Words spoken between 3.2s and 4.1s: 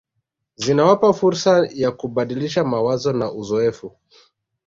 uzoefu